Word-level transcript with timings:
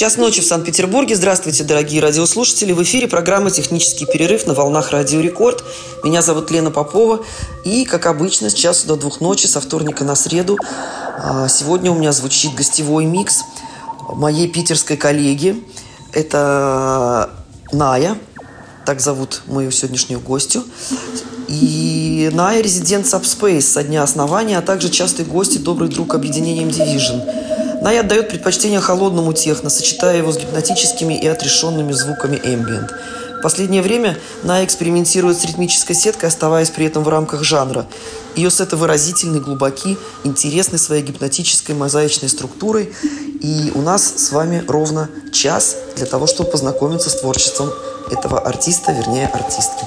Час 0.00 0.16
ночи 0.16 0.40
в 0.40 0.46
Санкт-Петербурге. 0.46 1.14
Здравствуйте, 1.14 1.62
дорогие 1.62 2.00
радиослушатели. 2.00 2.72
В 2.72 2.82
эфире 2.84 3.06
программа 3.06 3.50
«Технический 3.50 4.06
перерыв» 4.06 4.46
на 4.46 4.54
волнах 4.54 4.92
Радио 4.92 5.20
Рекорд. 5.20 5.62
Меня 6.02 6.22
зовут 6.22 6.50
Лена 6.50 6.70
Попова. 6.70 7.22
И, 7.66 7.84
как 7.84 8.06
обычно, 8.06 8.48
с 8.48 8.54
часу 8.54 8.86
до 8.86 8.96
двух 8.96 9.20
ночи, 9.20 9.46
со 9.46 9.60
вторника 9.60 10.02
на 10.04 10.14
среду, 10.14 10.56
а, 11.18 11.48
сегодня 11.48 11.90
у 11.90 11.96
меня 11.96 12.12
звучит 12.12 12.54
гостевой 12.54 13.04
микс 13.04 13.44
моей 14.14 14.48
питерской 14.48 14.96
коллеги. 14.96 15.62
Это 16.14 17.28
Ная, 17.70 18.16
так 18.86 19.02
зовут 19.02 19.42
мою 19.48 19.70
сегодняшнюю 19.70 20.20
гостью. 20.20 20.64
И 21.46 22.30
Ная– 22.32 22.60
резидент 22.62 23.04
Subspace 23.04 23.60
со 23.60 23.82
дня 23.82 24.02
основания, 24.02 24.56
а 24.56 24.62
также 24.62 24.88
частый 24.88 25.26
гость 25.26 25.56
и 25.56 25.58
добрый 25.58 25.90
друг 25.90 26.14
объединением 26.14 26.68
Division– 26.68 27.50
Ная 27.80 28.00
отдает 28.00 28.28
предпочтение 28.28 28.80
холодному 28.80 29.32
техно, 29.32 29.70
сочетая 29.70 30.18
его 30.18 30.32
с 30.32 30.36
гипнотическими 30.36 31.14
и 31.14 31.26
отрешенными 31.26 31.92
звуками 31.92 32.36
ambient. 32.36 32.90
В 33.38 33.42
последнее 33.42 33.80
время 33.80 34.18
Ная 34.42 34.66
экспериментирует 34.66 35.38
с 35.38 35.44
ритмической 35.46 35.96
сеткой, 35.96 36.28
оставаясь 36.28 36.68
при 36.68 36.84
этом 36.84 37.02
в 37.02 37.08
рамках 37.08 37.42
жанра. 37.42 37.86
Ее 38.36 38.50
сеты 38.50 38.76
выразительны, 38.76 39.40
глубоки, 39.40 39.96
интересны 40.24 40.76
своей 40.76 41.02
гипнотической 41.02 41.74
мозаичной 41.74 42.28
структурой. 42.28 42.92
И 43.40 43.72
у 43.74 43.80
нас 43.80 44.12
с 44.14 44.30
вами 44.30 44.62
ровно 44.68 45.08
час 45.32 45.76
для 45.96 46.04
того, 46.04 46.26
чтобы 46.26 46.50
познакомиться 46.50 47.08
с 47.08 47.16
творчеством 47.16 47.72
этого 48.10 48.40
артиста, 48.40 48.92
вернее 48.92 49.28
артистки. 49.28 49.86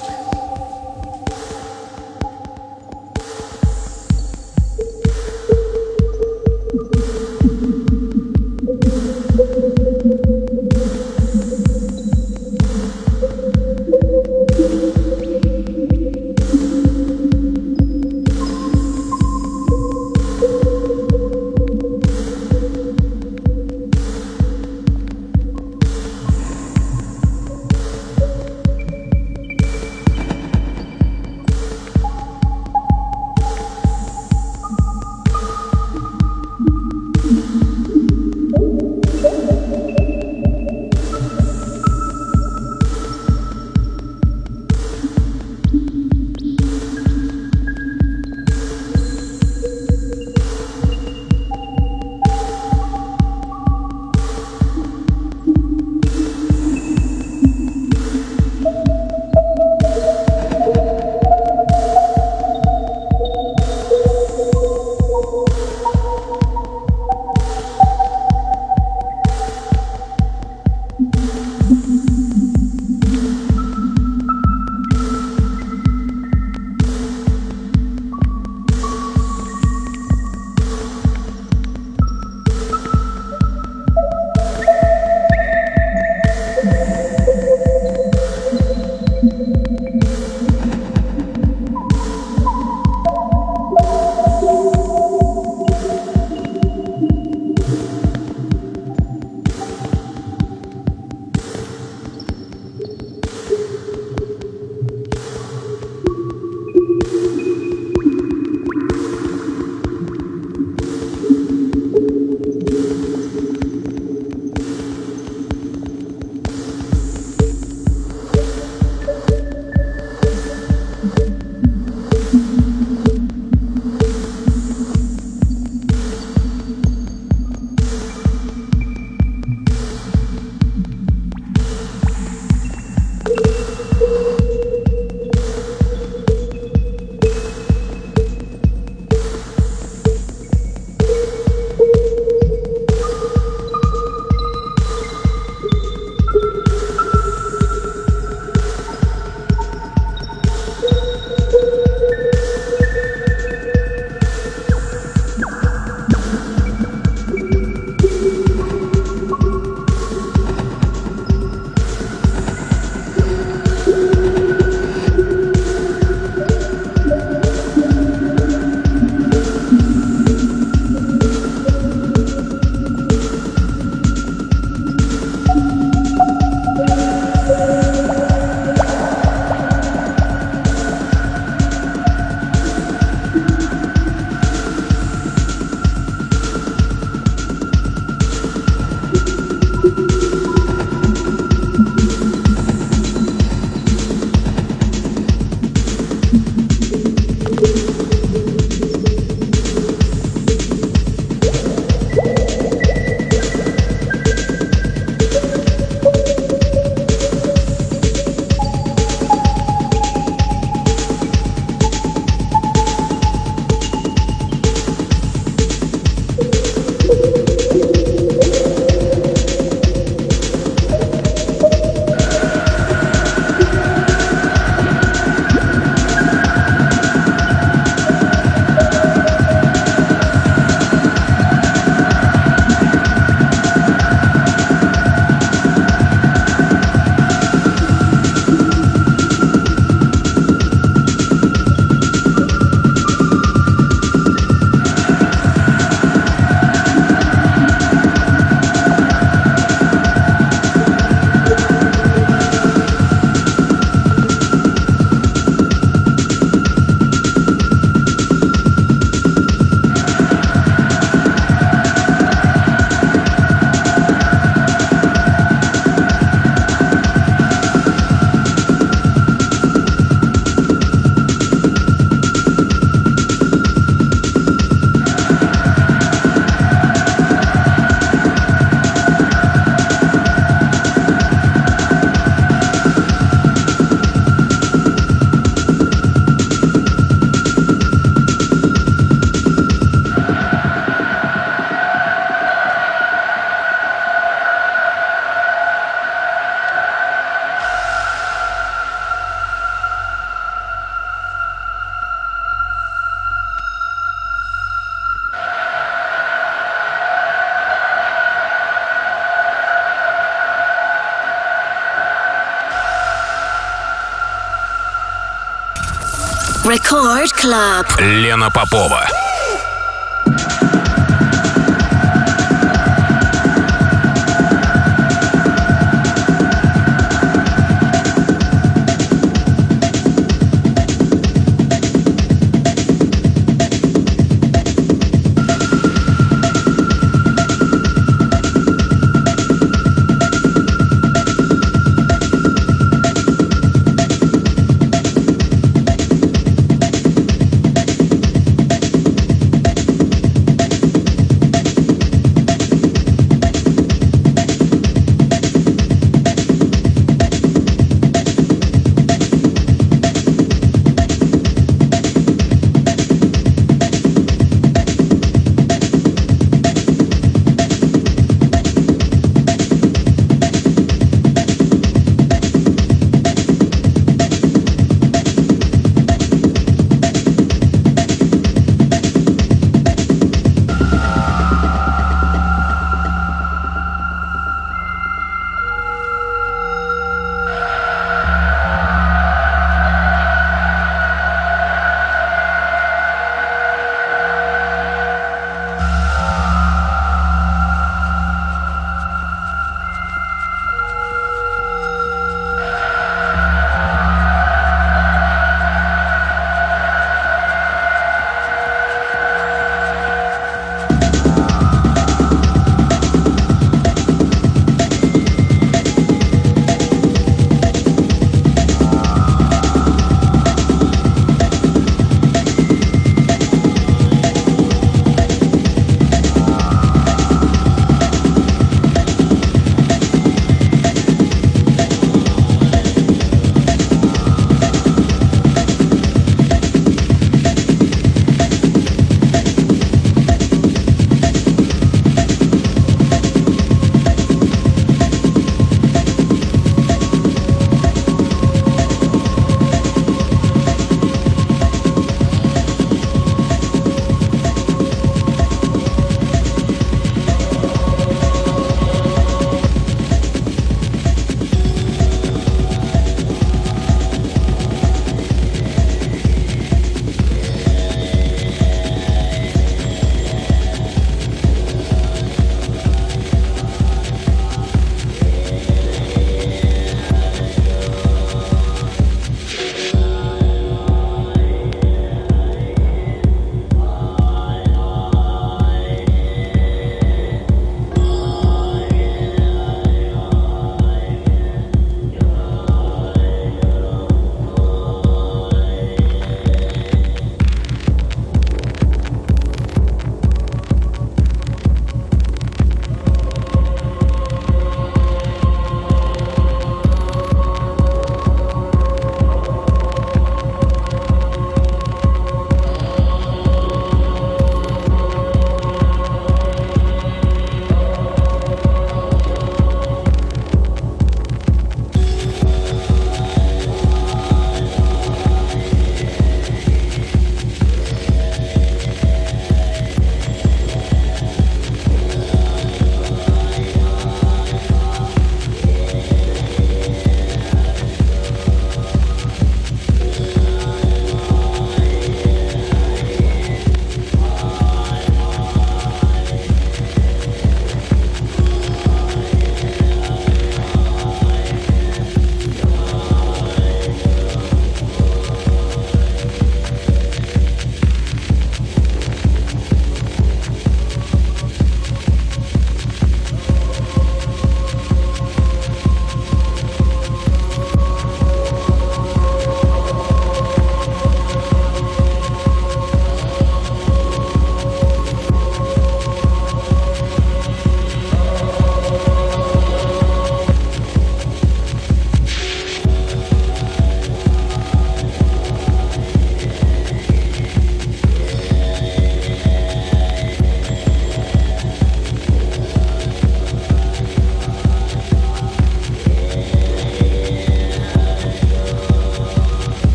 Club. 317.32 317.86
Лена 318.00 318.50
Попова. 318.50 319.23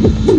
you 0.00 0.37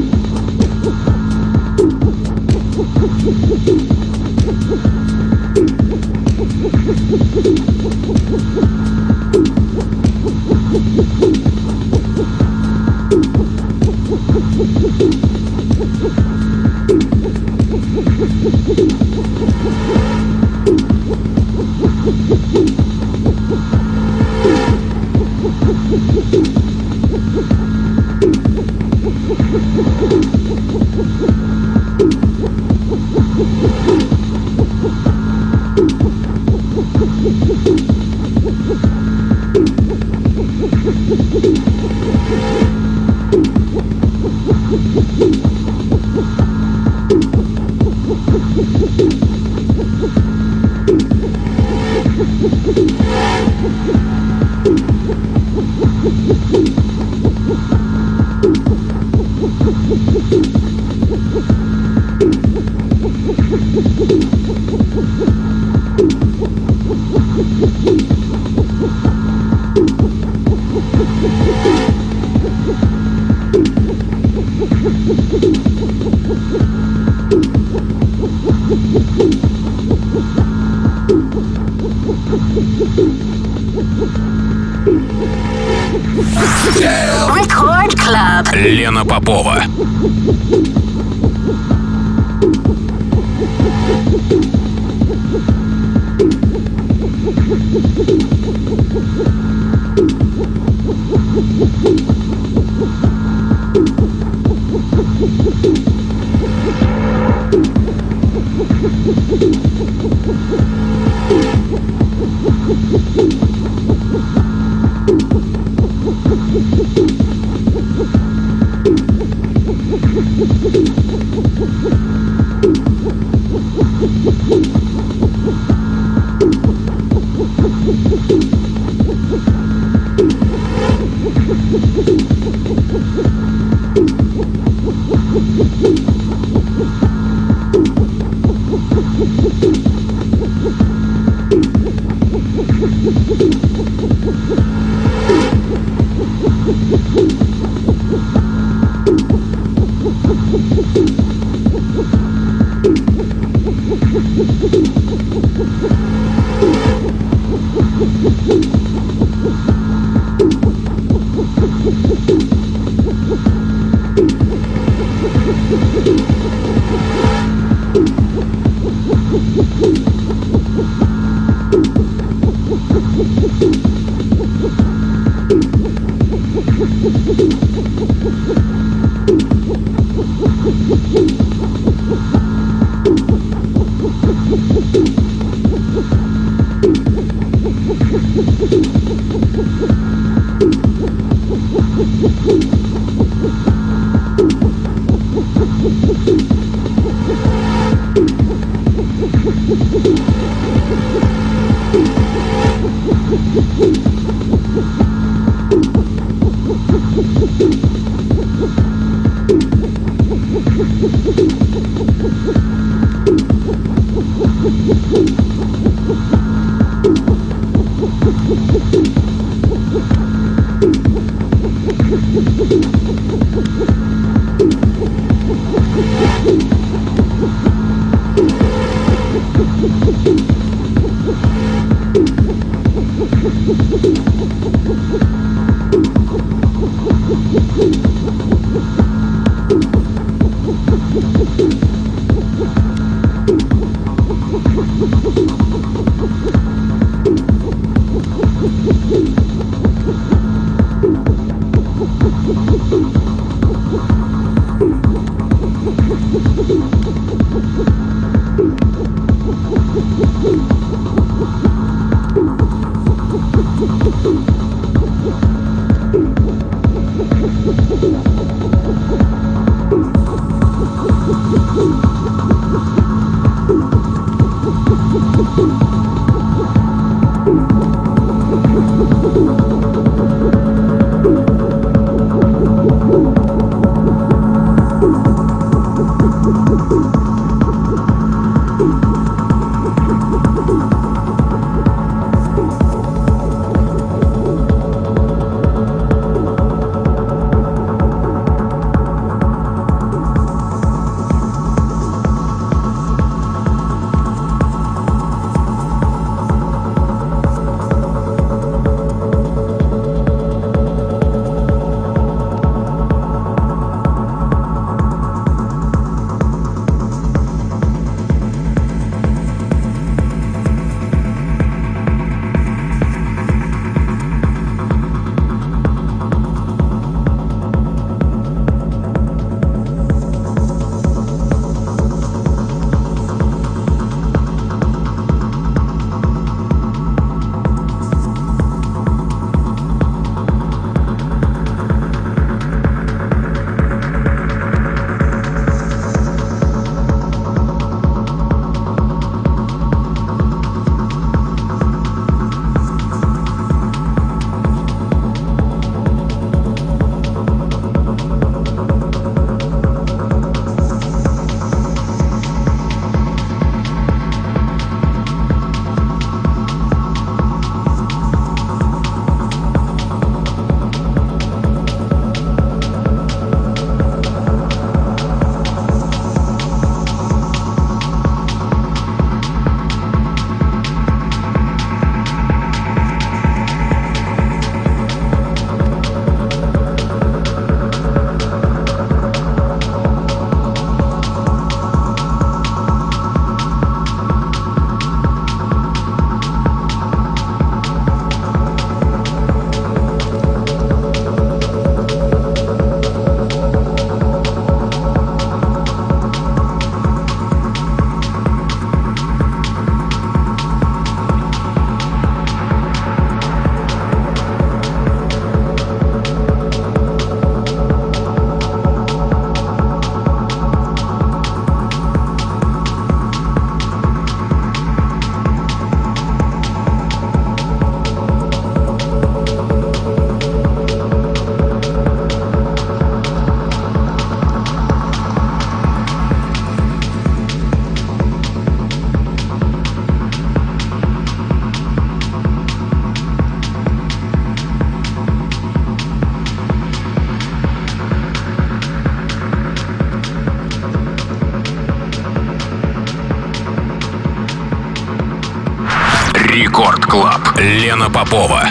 Club. 456.79 457.59
Лена 457.59 458.09
Попова. 458.09 458.69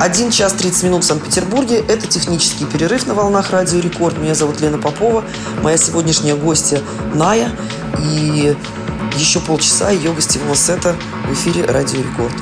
Один 0.00 0.30
час 0.30 0.52
30 0.52 0.84
минут 0.84 1.02
в 1.02 1.06
Санкт-Петербурге. 1.08 1.78
Это 1.88 2.06
технический 2.06 2.64
перерыв 2.66 3.08
на 3.08 3.14
волнах 3.14 3.50
Радио 3.50 3.80
Рекорд. 3.80 4.16
Меня 4.18 4.36
зовут 4.36 4.60
Лена 4.60 4.78
Попова. 4.78 5.24
Моя 5.60 5.76
сегодняшняя 5.76 6.36
гостья 6.36 6.80
Ная. 7.14 7.50
И 7.98 8.54
еще 9.16 9.40
полчаса 9.40 9.90
ее 9.90 10.12
гостевого 10.12 10.54
сета 10.54 10.94
в 11.28 11.32
эфире 11.32 11.64
Радио 11.64 11.98
Рекорд. 11.98 12.32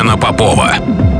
Елена 0.00 0.16
Попова. 0.16 1.19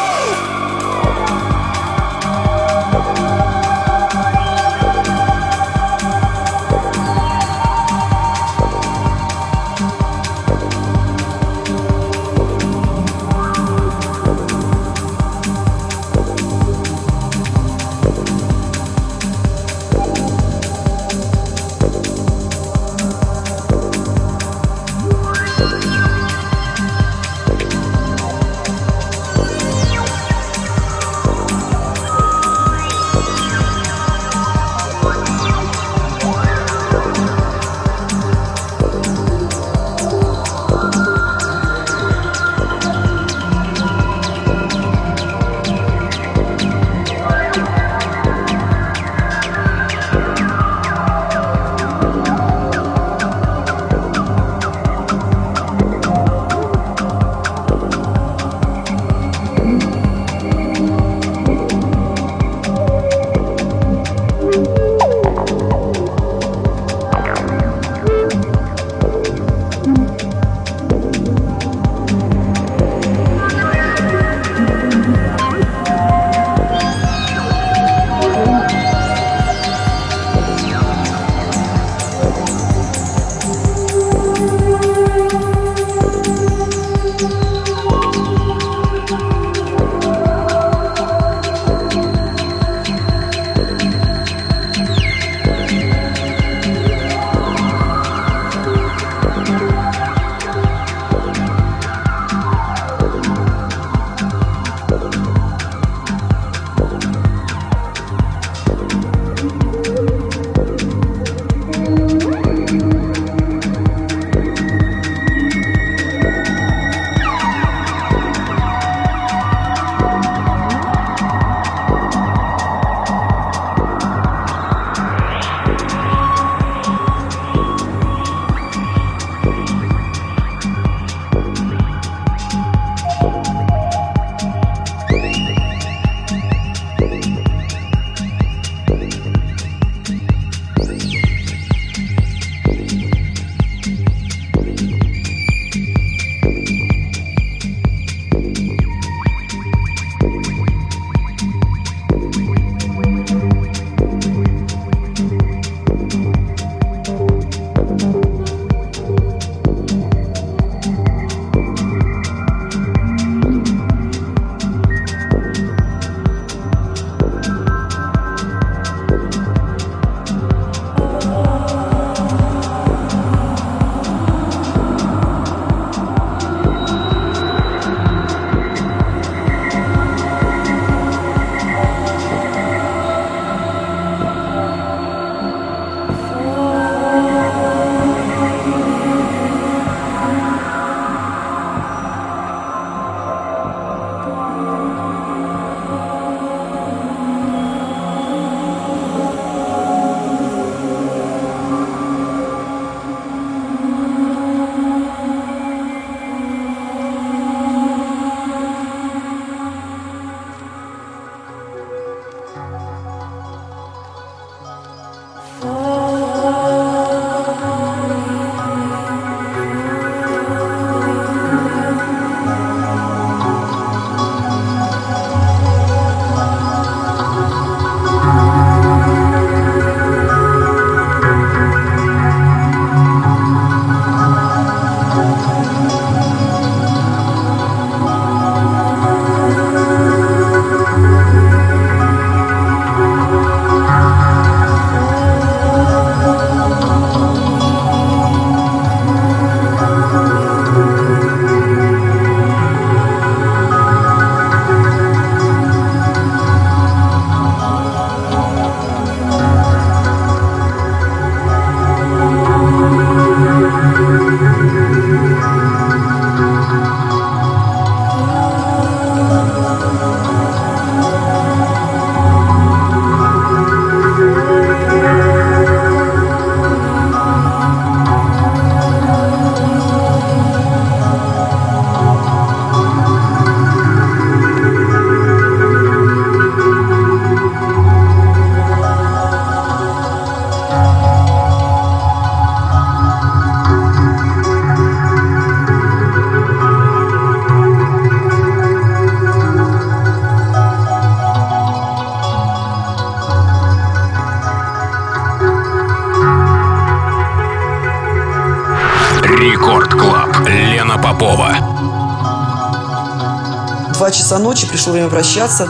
Пришло 314.81 314.93
время 314.93 315.09
прощаться. 315.09 315.69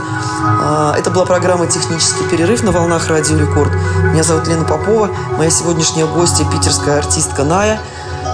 А, 0.64 0.96
это 0.98 1.12
была 1.12 1.26
программа 1.26 1.68
«Технический 1.68 2.24
перерыв» 2.32 2.64
на 2.64 2.72
волнах 2.72 3.10
Радио 3.10 3.38
Рекорд. 3.38 3.74
Меня 4.14 4.24
зовут 4.24 4.48
Лена 4.48 4.64
Попова. 4.64 5.10
Моя 5.38 5.50
сегодняшняя 5.50 6.06
гостья– 6.06 6.46
питерская 6.52 7.00
артистка 7.00 7.44
Ная. 7.44 7.82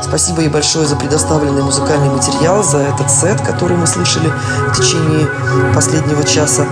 Спасибо 0.03 0.41
ей 0.41 0.49
большое 0.49 0.85
за 0.85 0.95
предоставленный 0.95 1.63
музыкальный 1.63 2.11
материал, 2.11 2.61
за 2.61 2.77
этот 2.77 3.09
сет, 3.09 3.41
который 3.41 3.75
мы 3.75 3.87
слышали 3.87 4.31
в 4.67 4.73
течение 4.73 5.27
последнего 5.73 6.23
часа. 6.23 6.67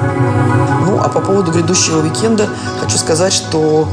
Ну, 0.85 1.01
а 1.03 1.09
по 1.09 1.19
поводу 1.19 1.51
грядущего 1.51 2.03
уикенда 2.03 2.47
хочу 2.79 2.99
сказать, 2.99 3.33
что 3.33 3.89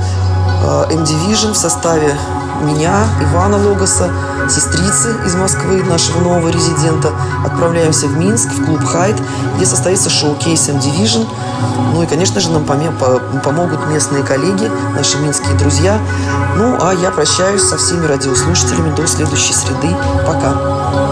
M-Division 0.90 1.54
в 1.54 1.56
составе 1.56 2.18
меня, 2.62 3.04
Ивана 3.20 3.56
Логоса, 3.56 4.10
сестрицы 4.48 5.14
из 5.26 5.34
Москвы, 5.34 5.82
нашего 5.84 6.20
нового 6.20 6.48
резидента, 6.48 7.10
отправляемся 7.44 8.06
в 8.06 8.16
Минск, 8.16 8.48
в 8.48 8.64
клуб 8.64 8.84
«Хайт», 8.84 9.16
где 9.56 9.66
состоится 9.66 10.10
шоу-кейс 10.10 10.68
M-Division. 10.68 11.26
Ну 11.92 12.02
и, 12.02 12.06
конечно 12.06 12.40
же, 12.40 12.50
нам 12.50 12.64
помогут 12.64 13.86
местные 13.88 14.22
коллеги, 14.22 14.70
наши 14.96 15.18
минские 15.18 15.54
друзья. 15.58 15.98
Ну, 16.56 16.78
а 16.80 16.92
я 16.94 17.10
прощаюсь 17.10 17.62
со 17.62 17.76
всеми 17.76 18.06
радиослушателями 18.06 18.94
до 18.94 19.06
следующей 19.06 19.52
среды. 19.52 19.94
Пока. 20.26 21.11